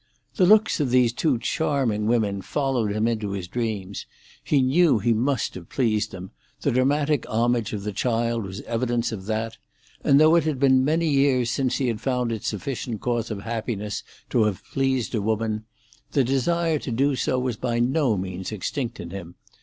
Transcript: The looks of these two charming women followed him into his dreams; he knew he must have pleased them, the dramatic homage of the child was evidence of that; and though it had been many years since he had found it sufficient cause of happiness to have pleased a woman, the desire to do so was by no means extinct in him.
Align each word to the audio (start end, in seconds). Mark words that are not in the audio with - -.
The 0.33 0.47
looks 0.47 0.79
of 0.79 0.89
these 0.89 1.13
two 1.13 1.37
charming 1.37 2.07
women 2.07 2.41
followed 2.41 2.91
him 2.91 3.07
into 3.07 3.33
his 3.33 3.47
dreams; 3.47 4.07
he 4.43 4.59
knew 4.59 4.97
he 4.97 5.13
must 5.13 5.53
have 5.53 5.69
pleased 5.69 6.09
them, 6.09 6.31
the 6.61 6.71
dramatic 6.71 7.23
homage 7.29 7.71
of 7.71 7.83
the 7.83 7.91
child 7.91 8.43
was 8.43 8.61
evidence 8.61 9.11
of 9.11 9.27
that; 9.27 9.57
and 10.03 10.19
though 10.19 10.33
it 10.33 10.43
had 10.45 10.59
been 10.59 10.83
many 10.83 11.07
years 11.07 11.51
since 11.51 11.75
he 11.77 11.87
had 11.87 12.01
found 12.01 12.31
it 12.31 12.43
sufficient 12.43 12.99
cause 12.99 13.29
of 13.29 13.41
happiness 13.41 14.01
to 14.31 14.45
have 14.45 14.65
pleased 14.65 15.13
a 15.13 15.21
woman, 15.21 15.65
the 16.13 16.23
desire 16.23 16.79
to 16.79 16.91
do 16.91 17.15
so 17.15 17.37
was 17.37 17.55
by 17.55 17.79
no 17.79 18.17
means 18.17 18.51
extinct 18.51 18.99
in 18.99 19.11
him. 19.11 19.35